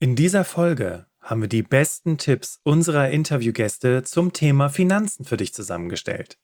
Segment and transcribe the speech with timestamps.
[0.00, 5.54] In dieser Folge haben wir die besten Tipps unserer Interviewgäste zum Thema Finanzen für dich
[5.54, 6.36] zusammengestellt.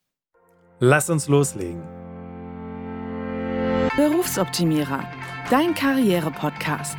[0.78, 1.82] Lass uns loslegen.
[3.96, 5.04] Berufsoptimierer,
[5.50, 6.96] dein Karriere-Podcast.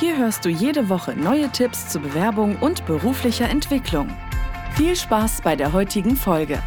[0.00, 4.08] Hier hörst du jede Woche neue Tipps zur Bewerbung und beruflicher Entwicklung.
[4.74, 6.58] Viel Spaß bei der heutigen Folge.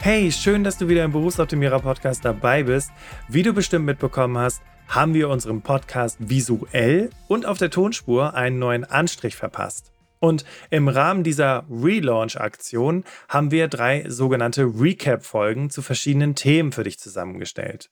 [0.00, 2.90] Hey, schön, dass du wieder im Berufsoptimierer Podcast dabei bist.
[3.28, 8.58] Wie du bestimmt mitbekommen hast, haben wir unserem Podcast visuell und auf der Tonspur einen
[8.58, 9.92] neuen Anstrich verpasst.
[10.18, 16.98] Und im Rahmen dieser Relaunch-Aktion haben wir drei sogenannte Recap-Folgen zu verschiedenen Themen für dich
[16.98, 17.90] zusammengestellt.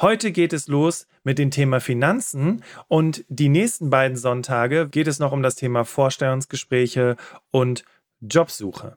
[0.00, 5.18] Heute geht es los mit dem Thema Finanzen und die nächsten beiden Sonntage geht es
[5.18, 7.16] noch um das Thema Vorstellungsgespräche
[7.50, 7.84] und
[8.20, 8.96] Jobsuche.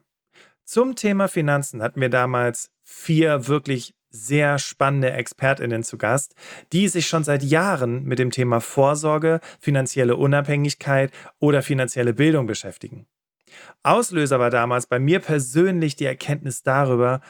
[0.64, 6.34] Zum Thema Finanzen hatten wir damals vier wirklich sehr spannende ExpertInnen zu Gast,
[6.72, 13.06] die sich schon seit Jahren mit dem Thema Vorsorge, finanzielle Unabhängigkeit oder finanzielle Bildung beschäftigen.
[13.82, 17.20] Auslöser war damals bei mir persönlich die Erkenntnis darüber,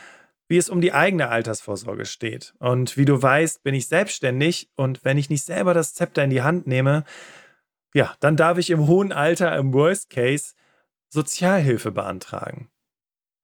[0.49, 2.55] wie es um die eigene Altersvorsorge steht.
[2.59, 6.31] Und wie du weißt, bin ich selbstständig und wenn ich nicht selber das Zepter in
[6.31, 7.05] die Hand nehme,
[7.95, 10.55] ja, dann darf ich im hohen Alter im Worst Case
[11.09, 12.70] Sozialhilfe beantragen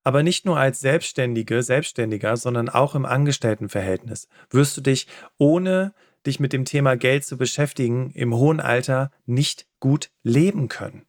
[0.06, 6.38] aber nicht nur als Selbstständige, Selbstständiger, sondern auch im Angestelltenverhältnis wirst du dich, ohne dich
[6.38, 11.06] mit dem Thema Geld zu beschäftigen, im hohen Alter nicht gut leben können.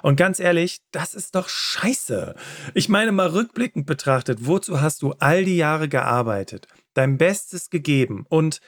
[0.00, 2.36] Und ganz ehrlich, das ist doch scheiße.
[2.72, 8.26] Ich meine mal rückblickend betrachtet, wozu hast du all die Jahre gearbeitet, dein Bestes gegeben
[8.28, 8.60] und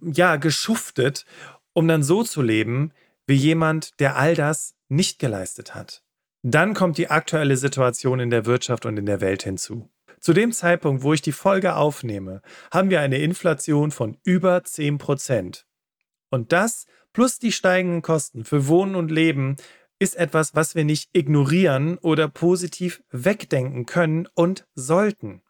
[0.00, 1.26] ja, geschuftet,
[1.74, 2.92] um dann so zu leben,
[3.26, 6.02] wie jemand, der all das nicht geleistet hat.
[6.42, 9.90] Dann kommt die aktuelle Situation in der Wirtschaft und in der Welt hinzu.
[10.20, 14.98] Zu dem Zeitpunkt, wo ich die Folge aufnehme, haben wir eine Inflation von über 10
[14.98, 15.66] Prozent.
[16.30, 19.56] Und das plus die steigenden Kosten für Wohnen und Leben
[19.98, 25.42] ist etwas, was wir nicht ignorieren oder positiv wegdenken können und sollten.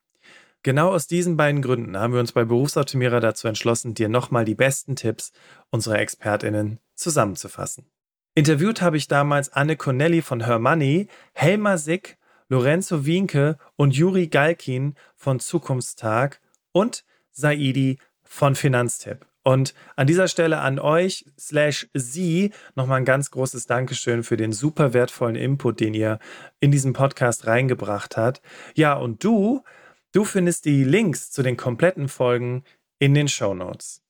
[0.62, 4.54] Genau aus diesen beiden Gründen haben wir uns bei Berufsoptimierer dazu entschlossen, dir nochmal die
[4.54, 5.32] besten Tipps
[5.70, 7.86] unserer ExpertInnen zusammenzufassen.
[8.34, 12.16] Interviewt habe ich damals Anne Connelly von Her Money, Helma Sick,
[12.48, 16.40] Lorenzo Wienke und Juri Galkin von Zukunftstag
[16.72, 19.26] und Saidi von Finanztipp.
[19.42, 24.52] Und an dieser Stelle an euch slash sie nochmal ein ganz großes Dankeschön für den
[24.52, 26.18] super wertvollen Input, den ihr
[26.60, 28.42] in diesen Podcast reingebracht habt.
[28.74, 29.64] Ja, und du,
[30.12, 32.64] du findest die Links zu den kompletten Folgen
[32.98, 34.02] in den Show Notes.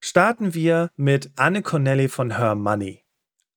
[0.00, 2.99] Starten wir mit Anne Connelly von Her Money.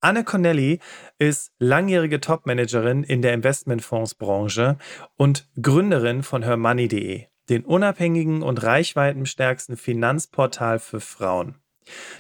[0.04, 0.80] Anne Connelly
[1.18, 4.78] ist langjährige Topmanagerin in der Investmentfondsbranche
[5.16, 11.56] und Gründerin von hermoney.de, den unabhängigen und reichweitenstärksten Finanzportal für Frauen.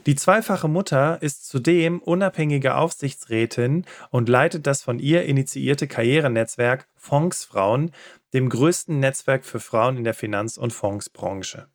[0.05, 7.91] Die zweifache Mutter ist zudem unabhängige Aufsichtsrätin und leitet das von ihr initiierte Karrierenetzwerk Fondsfrauen,
[8.33, 11.67] dem größten Netzwerk für Frauen in der Finanz- und Fondsbranche.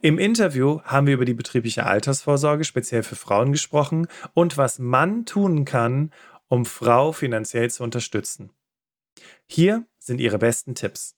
[0.00, 5.26] Im Interview haben wir über die betriebliche Altersvorsorge speziell für Frauen gesprochen und was man
[5.26, 6.12] tun kann,
[6.48, 8.50] um Frau finanziell zu unterstützen.
[9.46, 11.16] Hier sind ihre besten Tipps.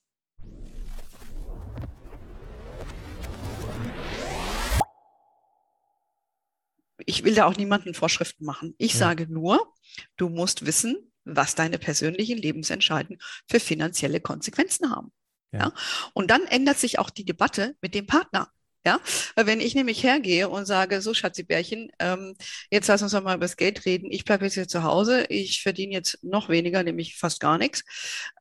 [7.05, 8.75] Ich will da auch niemanden Vorschriften machen.
[8.77, 8.99] Ich ja.
[8.99, 9.75] sage nur,
[10.17, 15.13] du musst wissen, was deine persönlichen Lebensentscheidungen für finanzielle Konsequenzen haben.
[15.53, 15.59] Ja.
[15.59, 15.73] ja.
[16.13, 18.49] Und dann ändert sich auch die Debatte mit dem Partner.
[18.87, 19.01] Ja,
[19.37, 22.37] wenn ich nämlich hergehe und sage, so Schatzibärchen, ähm,
[22.71, 24.11] jetzt lass uns doch mal über das Geld reden.
[24.11, 25.27] Ich bleibe jetzt hier zu Hause.
[25.29, 27.83] Ich verdiene jetzt noch weniger, nämlich fast gar nichts.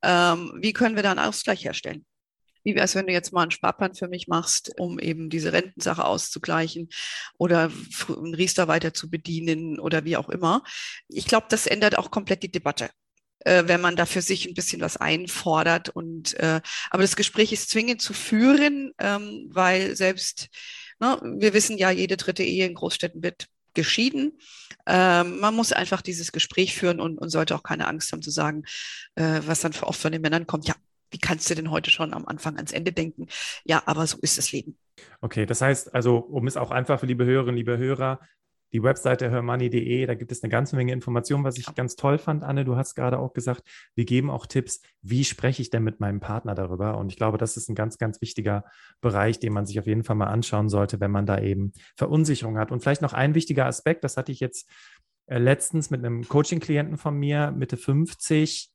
[0.04, 2.06] Ähm, wie können wir da einen Ausgleich herstellen?
[2.64, 5.54] Wie wäre es, wenn du jetzt mal einen Sparplan für mich machst, um eben diese
[5.54, 6.90] Rentensache auszugleichen
[7.38, 7.72] oder
[8.08, 10.64] einen Riester weiter zu bedienen oder wie auch immer?
[11.08, 12.90] Ich glaube, das ändert auch komplett die Debatte
[13.48, 15.90] äh, wenn man da für sich ein bisschen was einfordert.
[15.90, 20.50] Und äh, aber das Gespräch ist zwingend zu führen, ähm, weil selbst,
[21.00, 24.38] ne, wir wissen ja, jede dritte Ehe in Großstädten wird geschieden.
[24.86, 28.32] Ähm, man muss einfach dieses Gespräch führen und, und sollte auch keine Angst haben zu
[28.32, 28.64] sagen,
[29.16, 30.76] äh, was dann oft von den Männern kommt, ja,
[31.12, 33.28] wie kannst du denn heute schon am Anfang ans Ende denken?
[33.64, 34.78] Ja, aber so ist das Leben.
[35.22, 38.20] Okay, das heißt also, um es auch einfach für liebe Hörerinnen, liebe Hörer
[38.74, 42.44] die Webseite hermoney.de, da gibt es eine ganze Menge Informationen, was ich ganz toll fand,
[42.44, 42.66] Anne.
[42.66, 43.64] Du hast gerade auch gesagt,
[43.96, 46.98] wir geben auch Tipps, wie spreche ich denn mit meinem Partner darüber?
[46.98, 48.66] Und ich glaube, das ist ein ganz, ganz wichtiger
[49.02, 52.58] Bereich, den man sich auf jeden Fall mal anschauen sollte, wenn man da eben Verunsicherung
[52.58, 52.72] hat.
[52.72, 54.70] Und vielleicht noch ein wichtiger Aspekt, das hatte ich jetzt
[55.28, 58.72] äh, letztens mit einem Coaching-Klienten von mir, Mitte 50,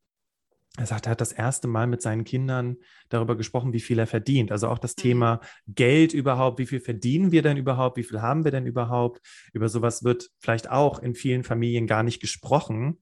[0.79, 2.79] er sagt, er hat das erste Mal mit seinen Kindern
[3.11, 4.51] darüber gesprochen, wie viel er verdient.
[4.51, 5.03] Also auch das mhm.
[5.03, 9.21] Thema Geld überhaupt, wie viel verdienen wir denn überhaupt, wie viel haben wir denn überhaupt.
[9.53, 13.01] Über sowas wird vielleicht auch in vielen Familien gar nicht gesprochen,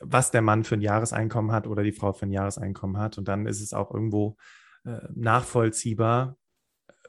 [0.00, 3.18] was der Mann für ein Jahreseinkommen hat oder die Frau für ein Jahreseinkommen hat.
[3.18, 4.38] Und dann ist es auch irgendwo
[4.86, 6.38] äh, nachvollziehbar,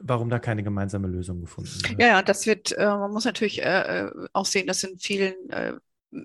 [0.00, 2.00] warum da keine gemeinsame Lösung gefunden wird.
[2.00, 5.48] Ja, ja, das wird, äh, man muss natürlich äh, äh auch sehen, dass in vielen
[5.48, 5.72] äh,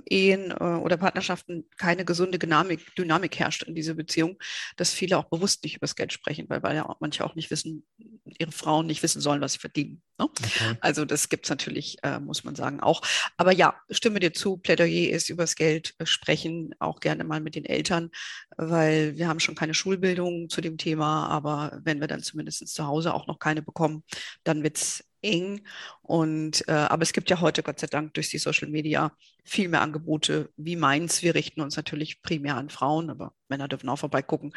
[0.06, 4.38] Ehen äh, oder Partnerschaften keine gesunde Dynamik, Dynamik herrscht in dieser Beziehung,
[4.78, 7.36] dass viele auch bewusst nicht über das Geld sprechen, weil, weil ja auch manche auch
[7.36, 7.86] nicht wissen,
[8.26, 10.02] ihre Frauen nicht wissen sollen, was sie verdienen.
[10.18, 10.26] Ne?
[10.26, 10.78] Okay.
[10.80, 13.02] Also das gibt es natürlich, äh, muss man sagen, auch.
[13.38, 17.42] Aber ja, stimme dir zu, Plädoyer ist über das Geld äh, sprechen, auch gerne mal
[17.42, 18.10] mit den Eltern,
[18.58, 22.88] weil wir haben schon keine Schulbildung zu dem Thema, aber wenn wir dann zumindest zu
[22.88, 24.04] Hause auch noch keine bekommen,
[24.44, 25.62] dann wird es eng.
[26.02, 29.70] Und äh, aber es gibt ja heute Gott sei Dank durch die Social Media viel
[29.70, 31.22] mehr Angebote wie meins.
[31.22, 34.54] Wir richten uns natürlich primär an Frauen, aber Männer dürfen auch vorbeigucken.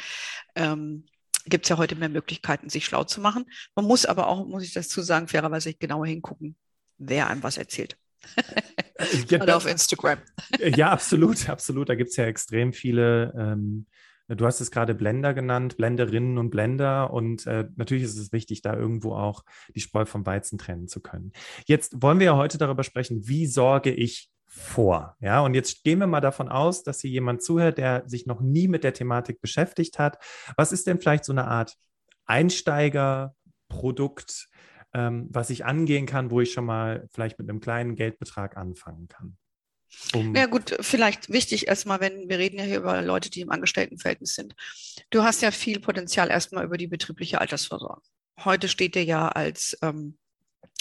[0.54, 1.06] Ähm,
[1.46, 3.46] gibt es ja heute mehr Möglichkeiten, sich schlau zu machen.
[3.74, 6.56] Man muss aber auch, muss ich dazu sagen, fairerweise genauer hingucken,
[6.98, 7.96] wer einem was erzählt.
[9.28, 10.18] ja, Oder auf Instagram.
[10.58, 11.88] ja, absolut, absolut.
[11.88, 13.86] Da gibt es ja extrem viele ähm,
[14.28, 17.12] Du hast es gerade Blender genannt, Blenderinnen und Blender.
[17.12, 19.44] Und äh, natürlich ist es wichtig, da irgendwo auch
[19.74, 21.32] die Spreu vom Weizen trennen zu können.
[21.66, 25.16] Jetzt wollen wir ja heute darüber sprechen, wie sorge ich vor?
[25.20, 28.40] Ja, und jetzt gehen wir mal davon aus, dass hier jemand zuhört, der sich noch
[28.40, 30.18] nie mit der Thematik beschäftigt hat.
[30.56, 31.74] Was ist denn vielleicht so eine Art
[32.24, 34.48] Einsteigerprodukt,
[34.94, 39.08] ähm, was ich angehen kann, wo ich schon mal vielleicht mit einem kleinen Geldbetrag anfangen
[39.08, 39.36] kann?
[40.12, 43.50] Um ja gut, vielleicht wichtig erstmal, wenn wir reden ja hier über Leute, die im
[43.50, 44.54] Angestelltenverhältnis sind.
[45.10, 48.02] Du hast ja viel Potenzial erstmal über die betriebliche Altersvorsorge.
[48.44, 50.18] Heute steht dir ja als ähm,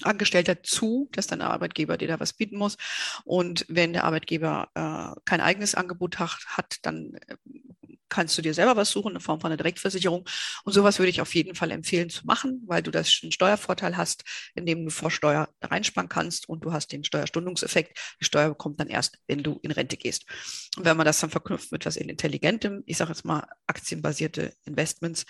[0.01, 2.77] Angestellter zu, dass dein Arbeitgeber dir da was bieten muss.
[3.25, 7.35] Und wenn der Arbeitgeber äh, kein eigenes Angebot hat, hat dann äh,
[8.09, 10.27] kannst du dir selber was suchen in Form von einer Direktversicherung.
[10.63, 13.97] Und sowas würde ich auf jeden Fall empfehlen zu machen, weil du das einen Steuervorteil
[13.97, 14.23] hast,
[14.55, 17.97] indem du vor Steuer reinsparen kannst und du hast den Steuerstundungseffekt.
[18.19, 20.25] Die Steuer kommt dann erst, wenn du in Rente gehst.
[20.77, 25.25] Und wenn man das dann verknüpft mit etwas Intelligentem, ich sage jetzt mal aktienbasierte Investments,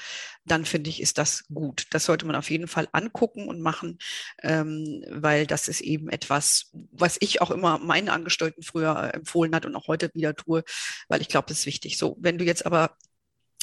[0.45, 1.87] dann finde ich, ist das gut.
[1.91, 3.97] Das sollte man auf jeden Fall angucken und machen,
[4.41, 9.65] ähm, weil das ist eben etwas, was ich auch immer meinen Angestellten früher empfohlen hat
[9.65, 10.63] und auch heute wieder tue,
[11.07, 11.97] weil ich glaube, das ist wichtig.
[11.97, 12.97] So, wenn du jetzt aber aber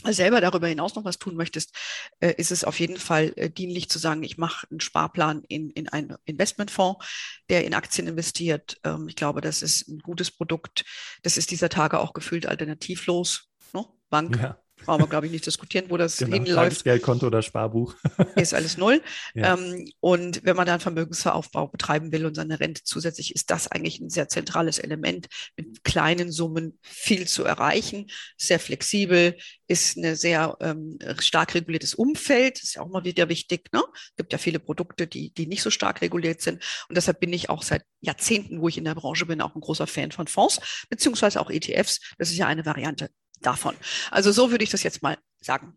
[0.05, 1.77] selber darüber hinaus noch was tun möchtest,
[2.21, 5.71] äh, ist es auf jeden Fall äh, dienlich zu sagen, ich mache einen Sparplan in,
[5.71, 7.05] in einen Investmentfonds,
[7.51, 8.81] der in Aktien investiert.
[8.85, 10.85] Ähm, ich glaube, das ist ein gutes Produkt.
[11.23, 13.51] Das ist dieser Tage auch gefühlt alternativlos.
[13.75, 13.85] Ne?
[14.09, 16.85] Bank, ja brauchen wir, glaube ich, nicht diskutieren, wo das genau, hinläuft.
[16.85, 17.95] Geldkonto oder Sparbuch.
[18.37, 19.03] ist alles null.
[19.35, 19.55] Ja.
[19.55, 24.01] Ähm, und wenn man dann Vermögensaufbau betreiben will und seine Rente zusätzlich, ist das eigentlich
[24.01, 29.37] ein sehr zentrales Element, mit kleinen Summen viel zu erreichen, sehr flexibel,
[29.69, 33.69] ist ein sehr ähm, stark reguliertes Umfeld, ist ja auch mal wieder wichtig.
[33.73, 33.83] Ne?
[33.95, 36.63] Es gibt ja viele Produkte, die, die nicht so stark reguliert sind.
[36.89, 39.61] Und deshalb bin ich auch seit Jahrzehnten, wo ich in der Branche bin, auch ein
[39.61, 42.01] großer Fan von Fonds, beziehungsweise auch ETFs.
[42.19, 43.75] Das ist ja eine Variante davon.
[44.11, 45.75] Also so würde ich das jetzt mal sagen.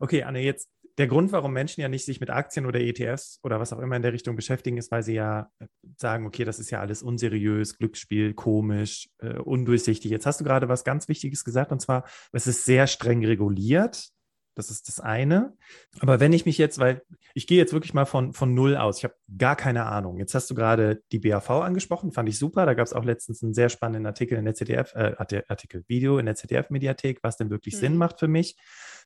[0.00, 0.68] Okay, Anne, jetzt
[0.98, 3.96] der Grund, warum Menschen ja nicht sich mit Aktien oder ETFs oder was auch immer
[3.96, 5.50] in der Richtung beschäftigen, ist, weil sie ja
[5.96, 10.10] sagen, okay, das ist ja alles unseriös, Glücksspiel, komisch, äh, undurchsichtig.
[10.10, 14.08] Jetzt hast du gerade was ganz Wichtiges gesagt, und zwar, es ist sehr streng reguliert.
[14.56, 15.54] Das ist das eine.
[16.00, 17.02] Aber wenn ich mich jetzt, weil
[17.34, 20.18] ich gehe jetzt wirklich mal von, von null aus, ich habe gar keine Ahnung.
[20.18, 22.64] Jetzt hast du gerade die BAV angesprochen, fand ich super.
[22.64, 26.18] Da gab es auch letztens einen sehr spannenden Artikel in der ZDF, äh, Artikel, Video
[26.18, 27.80] in der ZDF-Mediathek, was denn wirklich mhm.
[27.80, 28.56] Sinn macht für mich.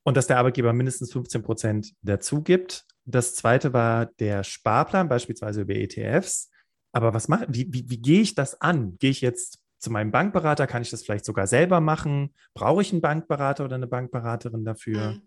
[0.03, 2.85] Und dass der Arbeitgeber mindestens 15 Prozent dazu gibt.
[3.03, 6.49] Das zweite war der Sparplan, beispielsweise über ETFs.
[6.93, 8.97] Aber was mache, wie, wie, wie gehe ich das an?
[8.99, 10.67] Gehe ich jetzt zu meinem Bankberater?
[10.67, 12.33] Kann ich das vielleicht sogar selber machen?
[12.53, 15.11] Brauche ich einen Bankberater oder eine Bankberaterin dafür?
[15.11, 15.21] Mhm.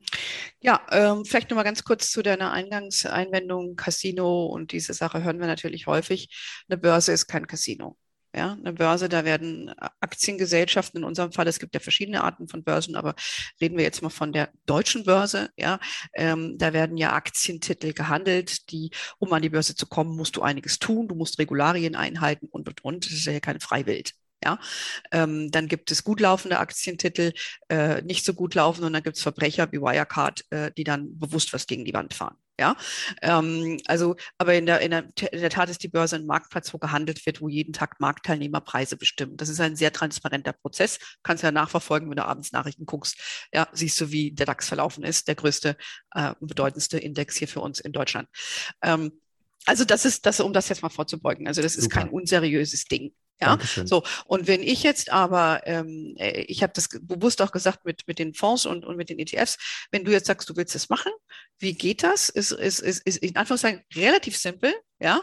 [0.61, 5.41] Ja, ähm, vielleicht noch mal ganz kurz zu deiner Eingangseinwendung Casino und diese Sache hören
[5.41, 6.29] wir natürlich häufig.
[6.69, 7.99] Eine Börse ist kein Casino.
[8.37, 12.65] Ja, eine Börse, da werden Aktiengesellschaften, in unserem Fall, es gibt ja verschiedene Arten von
[12.65, 13.15] Börsen, aber
[13.61, 15.79] reden wir jetzt mal von der deutschen Börse, ja,
[16.15, 20.43] ähm, da werden ja Aktientitel gehandelt, die, um an die Börse zu kommen, musst du
[20.43, 24.15] einiges tun, du musst Regularien einhalten und, und, und, das ist ja kein Freiwild.
[24.45, 24.59] Ja,
[25.11, 27.33] ähm, dann gibt es gut laufende Aktientitel,
[27.69, 31.19] äh, nicht so gut laufen und dann gibt es Verbrecher wie Wirecard, äh, die dann
[31.19, 32.37] bewusst was gegen die Wand fahren.
[32.61, 32.77] Ja,
[33.23, 36.73] ähm, also, aber in der, in, der, in der Tat ist die Börse ein Marktplatz,
[36.73, 39.37] wo gehandelt wird, wo jeden Tag Marktteilnehmer Preise bestimmen.
[39.37, 41.01] Das ist ein sehr transparenter Prozess.
[41.25, 43.49] Kannst ja nachverfolgen, wenn du abends Nachrichten guckst.
[43.53, 45.77] Ja, siehst du, wie der DAX verlaufen ist, der größte,
[46.13, 48.29] äh, bedeutendste Index hier für uns in Deutschland.
[48.83, 49.21] Ähm,
[49.67, 51.49] also das ist das, um das jetzt mal vorzubeugen.
[51.49, 52.01] Also das ist Super.
[52.01, 53.15] kein unseriöses Ding.
[53.41, 53.87] Ja, Dankeschön.
[53.87, 54.05] so.
[54.27, 58.19] Und wenn ich jetzt aber, ähm, äh, ich habe das bewusst auch gesagt mit, mit
[58.19, 59.59] den Fonds und, und mit den ETFs,
[59.91, 61.13] wenn du jetzt sagst, du willst das machen,
[61.59, 62.29] wie geht das?
[62.29, 64.73] Ist, ist, ist, ist in Anführungszeichen relativ simpel.
[65.05, 65.21] Ja,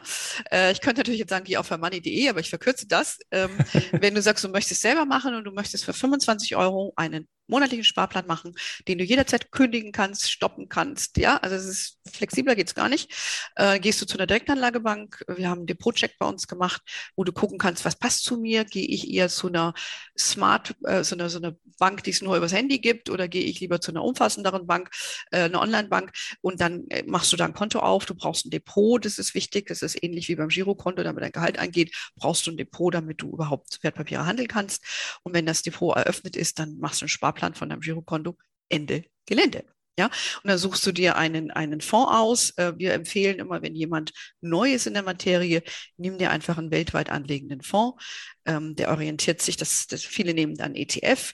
[0.51, 3.17] äh, ich könnte natürlich jetzt sagen, geh auf money.de, aber ich verkürze das.
[3.31, 3.49] Ähm,
[3.93, 7.83] wenn du sagst, du möchtest selber machen und du möchtest für 25 Euro einen monatlichen
[7.83, 8.53] Sparplan machen,
[8.87, 11.17] den du jederzeit kündigen kannst, stoppen kannst.
[11.17, 13.11] Ja, also es ist flexibler geht's gar nicht.
[13.55, 15.23] Äh, gehst du zu einer Direktanlagebank.
[15.27, 16.81] Wir haben einen Depotcheck bei uns gemacht,
[17.15, 18.63] wo du gucken kannst, was passt zu mir.
[18.63, 19.73] Gehe ich eher zu einer
[20.17, 23.43] Smart, äh, so, einer, so einer Bank, die es nur übers Handy gibt, oder gehe
[23.43, 24.89] ich lieber zu einer umfassenderen Bank,
[25.31, 26.11] äh, einer Online-Bank
[26.41, 28.05] und dann äh, machst du da ein Konto auf.
[28.05, 29.69] Du brauchst ein Depot, das ist wichtig.
[29.71, 33.21] Das ist ähnlich wie beim Girokonto, damit dein Gehalt eingeht, brauchst du ein Depot, damit
[33.21, 34.83] du überhaupt Wertpapiere handeln kannst.
[35.23, 38.37] Und wenn das Depot eröffnet ist, dann machst du einen Sparplan von deinem Girokonto,
[38.69, 39.65] Ende Gelände.
[39.99, 42.51] Ja, und dann suchst du dir einen, einen Fonds aus.
[42.57, 45.63] Äh, wir empfehlen immer, wenn jemand neu ist in der Materie,
[45.97, 48.01] nimm dir einfach einen weltweit anlegenden Fonds.
[48.45, 51.33] Ähm, der orientiert sich, das, das, viele nehmen dann ETF.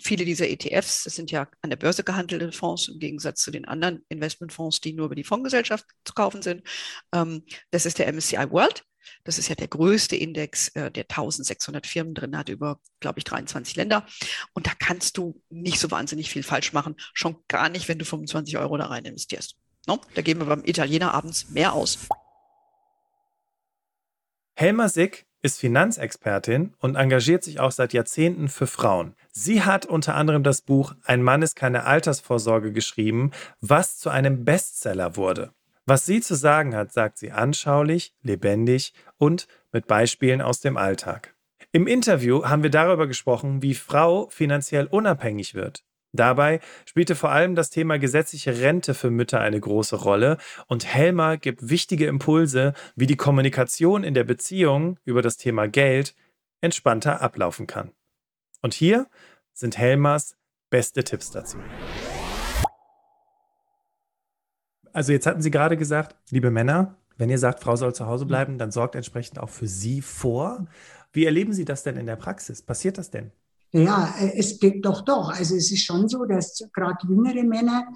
[0.00, 3.66] Viele dieser ETFs, das sind ja an der Börse gehandelte Fonds im Gegensatz zu den
[3.66, 6.62] anderen Investmentfonds, die nur über die Fondsgesellschaft zu kaufen sind.
[7.12, 8.84] Ähm, das ist der MSCI World.
[9.24, 13.24] Das ist ja der größte Index, äh, der 1600 Firmen drin hat, über, glaube ich,
[13.24, 14.06] 23 Länder.
[14.52, 16.96] Und da kannst du nicht so wahnsinnig viel falsch machen.
[17.14, 19.56] Schon gar nicht, wenn du 25 Euro da rein investierst.
[19.86, 20.00] No?
[20.14, 21.98] Da geben wir beim Italiener abends mehr aus.
[24.54, 29.14] Helma Sick ist Finanzexpertin und engagiert sich auch seit Jahrzehnten für Frauen.
[29.30, 34.44] Sie hat unter anderem das Buch Ein Mann ist keine Altersvorsorge geschrieben, was zu einem
[34.44, 35.52] Bestseller wurde.
[35.90, 41.34] Was sie zu sagen hat, sagt sie anschaulich, lebendig und mit Beispielen aus dem Alltag.
[41.72, 45.84] Im Interview haben wir darüber gesprochen, wie Frau finanziell unabhängig wird.
[46.12, 51.36] Dabei spielte vor allem das Thema gesetzliche Rente für Mütter eine große Rolle und Helma
[51.36, 56.14] gibt wichtige Impulse, wie die Kommunikation in der Beziehung über das Thema Geld
[56.60, 57.92] entspannter ablaufen kann.
[58.60, 59.06] Und hier
[59.54, 60.36] sind Helmas
[60.68, 61.56] beste Tipps dazu.
[64.92, 68.26] Also jetzt hatten Sie gerade gesagt, liebe Männer, wenn ihr sagt, Frau soll zu Hause
[68.26, 70.66] bleiben, dann sorgt entsprechend auch für Sie vor.
[71.12, 72.62] Wie erleben Sie das denn in der Praxis?
[72.62, 73.32] Passiert das denn?
[73.72, 75.30] Ja, es geht doch doch.
[75.30, 77.86] Also es ist schon so, dass gerade jüngere Männer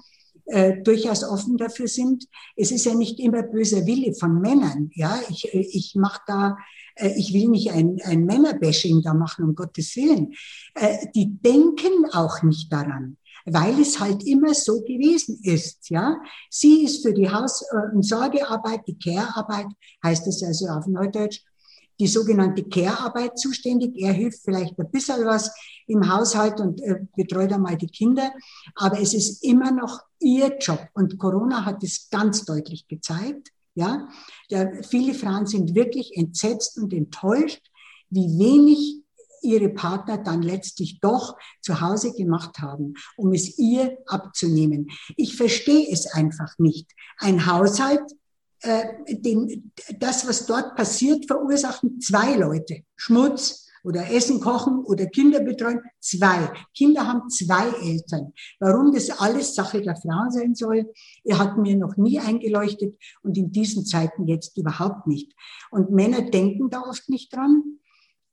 [0.45, 2.25] äh, durchaus offen dafür sind.
[2.55, 4.91] Es ist ja nicht immer böser Wille von Männern.
[4.93, 6.57] Ja, ich, ich mache da,
[6.95, 10.33] äh, ich will nicht ein, ein Männerbashing da machen, um Gottes Willen.
[10.75, 15.89] Äh, die denken auch nicht daran weil es halt immer so gewesen ist.
[15.89, 16.17] Ja,
[16.49, 19.67] sie ist für die Haus- und Sorgearbeit, die Care-Arbeit,
[20.03, 21.41] heißt es also auf Neudeutsch,
[21.99, 23.95] die sogenannte Care-Arbeit zuständig.
[24.01, 25.53] Er hilft vielleicht ein bisschen was
[25.87, 28.31] im Haushalt und äh, betreut einmal die Kinder,
[28.75, 30.87] aber es ist immer noch ihr Job.
[30.93, 33.49] Und Corona hat es ganz deutlich gezeigt.
[33.75, 34.07] Ja,
[34.51, 37.61] der, viele Frauen sind wirklich entsetzt und enttäuscht,
[38.09, 39.02] wie wenig
[39.43, 44.89] ihre Partner dann letztlich doch zu Hause gemacht haben, um es ihr abzunehmen.
[45.15, 46.91] Ich verstehe es einfach nicht.
[47.17, 48.03] Ein Haushalt,
[48.61, 52.83] äh, den, das, was dort passiert, verursachen zwei Leute.
[52.95, 55.81] Schmutz, oder Essen kochen oder Kinder betreuen.
[55.99, 56.51] Zwei.
[56.75, 58.33] Kinder haben zwei Eltern.
[58.59, 60.91] Warum das alles Sache der Frau sein soll,
[61.23, 65.33] er hat mir noch nie eingeleuchtet und in diesen Zeiten jetzt überhaupt nicht.
[65.69, 67.79] Und Männer denken da oft nicht dran.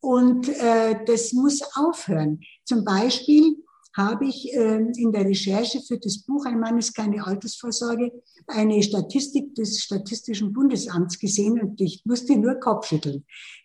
[0.01, 2.41] Und äh, das muss aufhören.
[2.65, 3.57] Zum Beispiel
[3.97, 8.13] habe ich äh, in der Recherche für das Buch Ein Mann ist keine Altersvorsorge
[8.47, 13.25] eine Statistik des Statistischen Bundesamts gesehen und ich musste nur Kopfschütteln.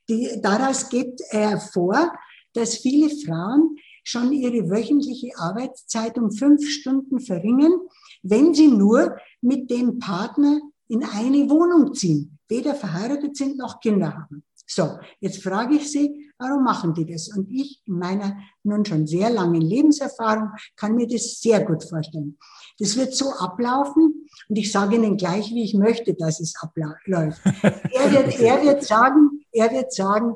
[0.09, 2.13] Die, daraus geht hervor,
[2.53, 7.73] dass viele Frauen schon ihre wöchentliche Arbeitszeit um fünf Stunden verringern,
[8.21, 14.13] wenn sie nur mit dem Partner in eine Wohnung ziehen, weder verheiratet sind noch Kinder
[14.13, 14.43] haben.
[14.67, 17.29] So, jetzt frage ich Sie, warum machen die das?
[17.29, 22.37] Und ich in meiner nun schon sehr langen Lebenserfahrung kann mir das sehr gut vorstellen.
[22.79, 27.41] Das wird so ablaufen und ich sage Ihnen gleich, wie ich möchte, dass es abläuft.
[27.63, 30.35] er, wird, er wird sagen, er wird sagen,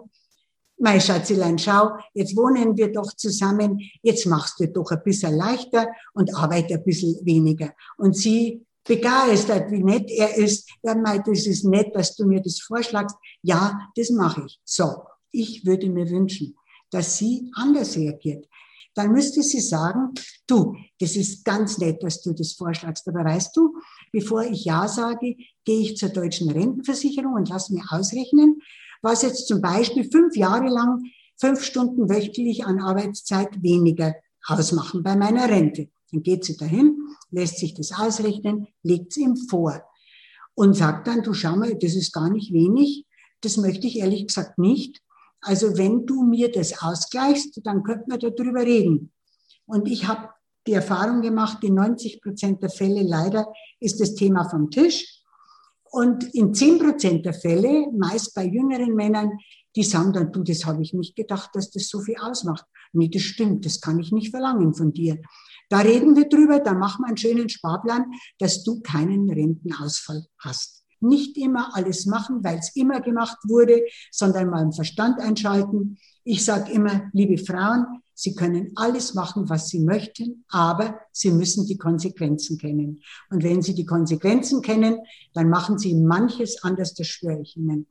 [0.78, 5.88] mein Schatzelein, schau, jetzt wohnen wir doch zusammen, jetzt machst du doch ein bisschen leichter
[6.14, 7.74] und arbeite ein bisschen weniger.
[7.98, 10.70] Und sie begeistert, wie nett er ist.
[10.82, 13.16] Er meint, es ist nett, dass du mir das vorschlagst.
[13.42, 14.60] Ja, das mache ich.
[14.64, 16.56] So, ich würde mir wünschen,
[16.92, 18.48] dass sie anders reagiert.
[18.96, 20.14] Dann müsste sie sagen,
[20.48, 23.08] du, das ist ganz nett, dass du das vorschlagst.
[23.08, 23.76] Aber weißt du,
[24.12, 28.62] bevor ich Ja sage, gehe ich zur deutschen Rentenversicherung und lass mir ausrechnen,
[29.02, 31.04] was jetzt zum Beispiel fünf Jahre lang
[31.40, 35.90] fünf Stunden wöchentlich an Arbeitszeit weniger ausmachen bei meiner Rente.
[36.12, 36.98] Dann geht sie dahin,
[37.32, 39.82] lässt sich das ausrechnen, legt es ihm vor
[40.56, 43.06] und sagt dann, du schau mal, das ist gar nicht wenig,
[43.42, 45.02] das möchte ich ehrlich gesagt nicht.
[45.42, 49.12] Also wenn du mir das ausgleichst, dann könnten wir darüber reden.
[49.66, 50.30] Und ich habe
[50.68, 55.24] die Erfahrung gemacht, in 90 Prozent der Fälle leider ist das Thema vom Tisch.
[55.92, 59.32] Und in 10 Prozent der Fälle, meist bei jüngeren Männern,
[59.76, 62.66] die sagen dann, du, das habe ich nicht gedacht, dass das so viel ausmacht.
[62.92, 65.20] Nee, das stimmt, das kann ich nicht verlangen von dir.
[65.70, 68.06] Da reden wir drüber, da machen wir einen schönen Sparplan,
[68.40, 70.84] dass du keinen Rentenausfall hast.
[71.00, 75.98] Nicht immer alles machen, weil es immer gemacht wurde, sondern mal im Verstand einschalten.
[76.24, 81.66] Ich sage immer, liebe Frauen, Sie können alles machen, was Sie möchten, aber Sie müssen
[81.66, 83.02] die Konsequenzen kennen.
[83.30, 84.98] Und wenn Sie die Konsequenzen kennen,
[85.34, 87.88] dann machen Sie manches anders, das schwöre ich Ihnen.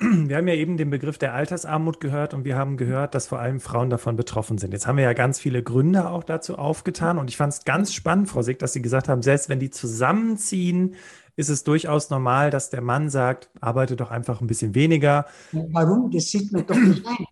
[0.00, 3.38] Wir haben ja eben den Begriff der Altersarmut gehört und wir haben gehört, dass vor
[3.38, 4.72] allem Frauen davon betroffen sind.
[4.72, 7.92] Jetzt haben wir ja ganz viele Gründe auch dazu aufgetan und ich fand es ganz
[7.92, 10.94] spannend, Frau Sick, dass Sie gesagt haben, selbst wenn die zusammenziehen,
[11.40, 15.26] ist es durchaus normal, dass der Mann sagt, arbeite doch einfach ein bisschen weniger.
[15.50, 16.10] Warum?
[16.10, 17.26] Das sieht man doch nicht ein.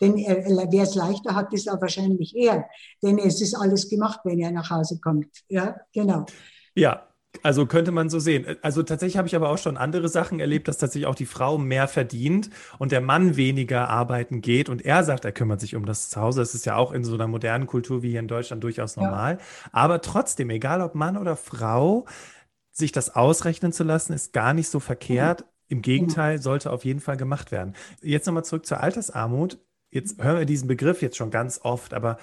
[0.00, 2.66] Denn wer es leichter hat, ist auch wahrscheinlich er.
[3.02, 5.28] Denn es ist alles gemacht, wenn er nach Hause kommt.
[5.48, 6.26] Ja, genau.
[6.74, 7.06] Ja,
[7.42, 8.44] also könnte man so sehen.
[8.62, 11.56] Also tatsächlich habe ich aber auch schon andere Sachen erlebt, dass tatsächlich auch die Frau
[11.56, 15.86] mehr verdient und der Mann weniger arbeiten geht und er sagt, er kümmert sich um
[15.86, 16.40] das Zuhause.
[16.40, 19.38] Das ist ja auch in so einer modernen Kultur wie hier in Deutschland durchaus normal.
[19.38, 19.68] Ja.
[19.72, 22.06] Aber trotzdem, egal ob Mann oder Frau,
[22.72, 25.44] sich das ausrechnen zu lassen, ist gar nicht so verkehrt.
[25.68, 27.74] Im Gegenteil, sollte auf jeden Fall gemacht werden.
[28.02, 29.58] Jetzt nochmal zurück zur Altersarmut
[29.92, 32.18] jetzt hören wir diesen Begriff jetzt schon ganz oft, aber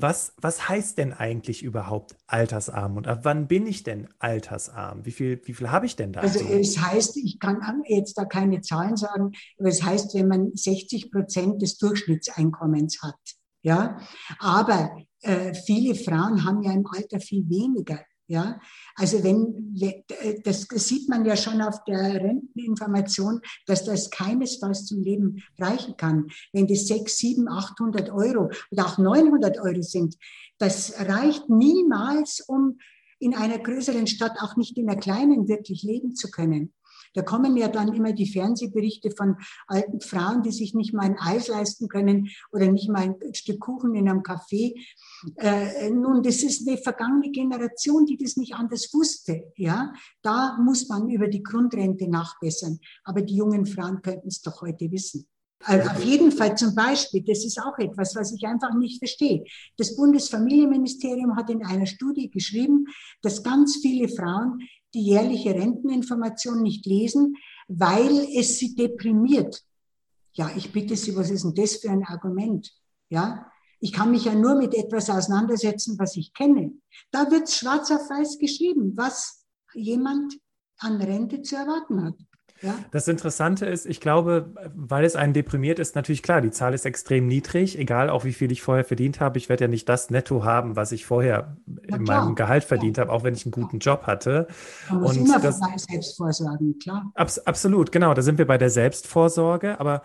[0.00, 5.04] was, was heißt denn eigentlich überhaupt altersarm und ab wann bin ich denn altersarm?
[5.04, 6.20] Wie viel, wie viel habe ich denn da?
[6.20, 10.52] Also es heißt, ich kann jetzt da keine Zahlen sagen, aber es heißt, wenn man
[10.54, 13.16] 60 Prozent des Durchschnittseinkommens hat.
[13.62, 13.98] Ja,
[14.38, 17.98] aber äh, viele Frauen haben ja im Alter viel weniger.
[18.30, 18.60] Ja,
[18.94, 19.74] also wenn,
[20.44, 26.26] das sieht man ja schon auf der Renteninformation, dass das keinesfalls zum Leben reichen kann.
[26.52, 30.16] Wenn das 6, 7, 800 Euro oder auch 900 Euro sind,
[30.58, 32.78] das reicht niemals, um
[33.18, 36.74] in einer größeren Stadt, auch nicht in einer kleinen, wirklich leben zu können.
[37.14, 39.36] Da kommen ja dann immer die Fernsehberichte von
[39.66, 43.60] alten Frauen, die sich nicht mal ein Eis leisten können oder nicht mal ein Stück
[43.60, 44.74] Kuchen in einem Café.
[45.36, 49.52] Äh, nun, das ist eine vergangene Generation, die das nicht anders wusste.
[49.56, 52.78] Ja, da muss man über die Grundrente nachbessern.
[53.04, 55.26] Aber die jungen Frauen könnten es doch heute wissen.
[55.64, 59.44] Also auf jeden Fall zum Beispiel, das ist auch etwas, was ich einfach nicht verstehe.
[59.76, 62.86] Das Bundesfamilienministerium hat in einer Studie geschrieben,
[63.22, 64.60] dass ganz viele Frauen
[64.94, 67.36] die jährliche Renteninformation nicht lesen,
[67.68, 69.62] weil es sie deprimiert.
[70.32, 72.70] Ja, ich bitte Sie, was ist denn das für ein Argument?
[73.10, 76.72] Ja, ich kann mich ja nur mit etwas auseinandersetzen, was ich kenne.
[77.10, 80.34] Da wird schwarz auf weiß geschrieben, was jemand
[80.78, 82.14] an Rente zu erwarten hat.
[82.60, 82.74] Ja.
[82.90, 86.86] Das Interessante ist, ich glaube, weil es einen deprimiert, ist natürlich klar, die Zahl ist
[86.86, 89.38] extrem niedrig, egal auch wie viel ich vorher verdient habe.
[89.38, 93.02] Ich werde ja nicht das Netto haben, was ich vorher in meinem Gehalt verdient ja.
[93.02, 94.48] habe, auch wenn ich einen guten Job hatte.
[94.88, 97.10] Man muss Und immer das, Selbstvorsorgen, klar.
[97.14, 98.14] Abs absolut, genau.
[98.14, 99.78] Da sind wir bei der Selbstvorsorge.
[99.78, 100.02] Aber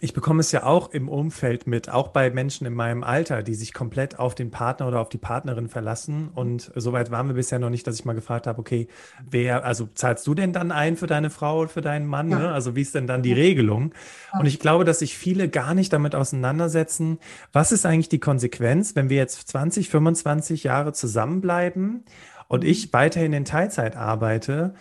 [0.00, 3.54] ich bekomme es ja auch im Umfeld mit, auch bei Menschen in meinem Alter, die
[3.54, 6.30] sich komplett auf den Partner oder auf die Partnerin verlassen.
[6.34, 8.88] Und soweit waren wir bisher noch nicht, dass ich mal gefragt habe, okay,
[9.30, 12.28] wer, also zahlst du denn dann ein für deine Frau oder für deinen Mann?
[12.28, 12.38] Ja.
[12.40, 12.52] Ne?
[12.52, 13.94] Also wie ist denn dann die Regelung?
[14.38, 17.18] Und ich glaube, dass sich viele gar nicht damit auseinandersetzen,
[17.52, 22.04] was ist eigentlich die Konsequenz, wenn wir jetzt 20, 25 Jahre zusammenbleiben
[22.48, 24.74] und ich weiterhin in Teilzeit arbeite?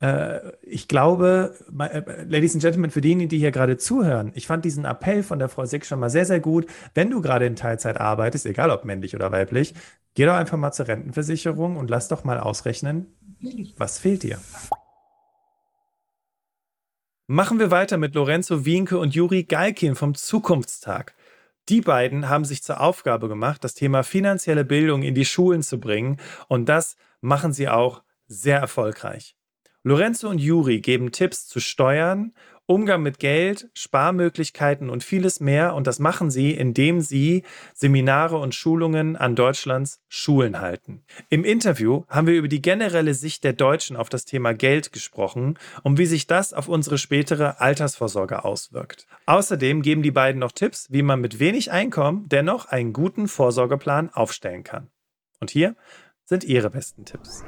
[0.00, 4.64] Äh, ich glaube, äh, Ladies and Gentlemen, für diejenigen, die hier gerade zuhören, ich fand
[4.64, 6.66] diesen Appell von der Frau Sick schon mal sehr, sehr gut.
[6.94, 9.74] Wenn du gerade in Teilzeit arbeitest, egal ob männlich oder weiblich,
[10.14, 13.06] geh doch einfach mal zur Rentenversicherung und lass doch mal ausrechnen,
[13.76, 14.38] was fehlt dir.
[17.26, 21.14] Machen wir weiter mit Lorenzo Wienke und Juri Galkin vom Zukunftstag.
[21.68, 25.78] Die beiden haben sich zur Aufgabe gemacht, das Thema finanzielle Bildung in die Schulen zu
[25.78, 26.16] bringen
[26.48, 29.36] und das machen sie auch sehr erfolgreich.
[29.82, 32.34] Lorenzo und Juri geben Tipps zu Steuern,
[32.66, 37.42] Umgang mit Geld, Sparmöglichkeiten und vieles mehr und das machen sie, indem sie
[37.74, 41.02] Seminare und Schulungen an Deutschlands Schulen halten.
[41.30, 45.58] Im Interview haben wir über die generelle Sicht der Deutschen auf das Thema Geld gesprochen
[45.82, 49.08] und wie sich das auf unsere spätere Altersvorsorge auswirkt.
[49.26, 54.10] Außerdem geben die beiden noch Tipps, wie man mit wenig Einkommen dennoch einen guten Vorsorgeplan
[54.10, 54.90] aufstellen kann.
[55.40, 55.74] Und hier
[56.26, 57.42] sind ihre besten Tipps.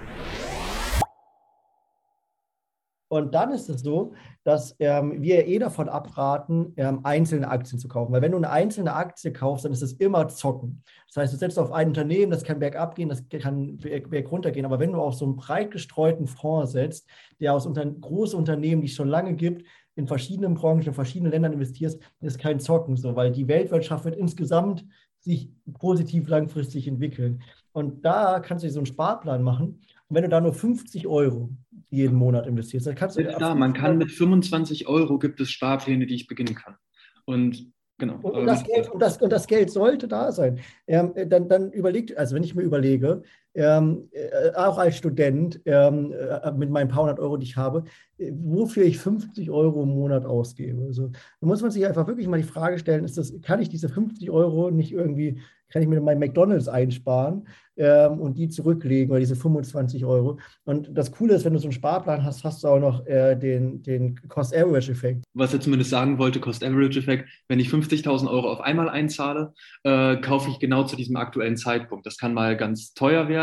[3.12, 7.86] Und dann ist es so, dass ähm, wir eh davon abraten, ähm, einzelne Aktien zu
[7.86, 8.10] kaufen.
[8.10, 10.82] Weil wenn du eine einzelne Aktie kaufst, dann ist es immer Zocken.
[11.08, 14.64] Das heißt, du setzt auf ein Unternehmen, das kann bergab gehen, das kann berg, runtergehen.
[14.64, 17.06] Aber wenn du auf so einen breit gestreuten Fonds setzt,
[17.38, 21.32] der aus unter, große Unternehmen, die es schon lange gibt, in verschiedenen Branchen, in verschiedenen
[21.32, 24.86] Ländern investierst, ist kein Zocken so, weil die Weltwirtschaft wird insgesamt
[25.20, 27.42] sich positiv langfristig entwickeln.
[27.72, 29.82] Und da kannst du dir so einen Sparplan machen.
[30.12, 31.48] Und wenn du da nur 50 Euro
[31.88, 33.22] jeden Monat investierst, dann kannst du.
[33.22, 36.76] Ja, klar, man kann mit 25 Euro gibt es Sparpläne, die ich beginnen kann.
[37.24, 38.16] Und Genau.
[38.16, 40.58] Und, und, das Geld, und, das, und das Geld sollte da sein.
[40.88, 43.22] Ähm, dann, dann überlegt, also wenn ich mir überlege,
[43.54, 47.84] ähm, äh, auch als Student ähm, äh, mit meinen paar hundert Euro, die ich habe,
[48.18, 50.82] äh, wofür ich 50 Euro im Monat ausgebe.
[50.84, 53.68] Also da muss man sich einfach wirklich mal die Frage stellen, ist das, kann ich
[53.68, 55.40] diese 50 Euro nicht irgendwie
[55.72, 60.38] kann ich mir mein McDonalds einsparen ähm, und die zurücklegen oder diese 25 Euro.
[60.64, 63.82] Und das Coole ist, wenn du so einen Sparplan hast, hast du auch noch den,
[63.82, 65.24] den Cost-Average-Effekt.
[65.32, 70.58] Was er zumindest sagen wollte, Cost-Average-Effekt, wenn ich 50.000 Euro auf einmal einzahle, kaufe ich
[70.58, 72.04] genau zu diesem aktuellen Zeitpunkt.
[72.04, 73.41] Das kann mal ganz teuer werden.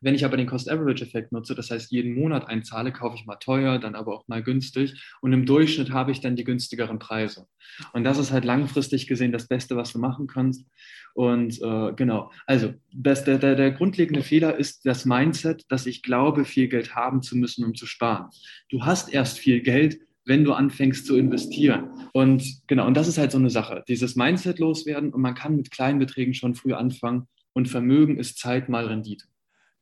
[0.00, 3.78] Wenn ich aber den Cost-Average-Effekt nutze, das heißt jeden Monat einzahle, kaufe ich mal teuer,
[3.78, 4.94] dann aber auch mal günstig.
[5.20, 7.46] Und im Durchschnitt habe ich dann die günstigeren Preise.
[7.92, 10.66] Und das ist halt langfristig gesehen das Beste, was du machen kannst.
[11.14, 16.02] Und äh, genau, also das, der, der, der grundlegende Fehler ist das Mindset, dass ich
[16.02, 18.30] glaube, viel Geld haben zu müssen, um zu sparen.
[18.70, 21.90] Du hast erst viel Geld, wenn du anfängst zu investieren.
[22.12, 25.56] Und genau, und das ist halt so eine Sache, dieses Mindset loswerden und man kann
[25.56, 29.26] mit kleinen Beträgen schon früh anfangen und Vermögen ist Zeit mal Rendite.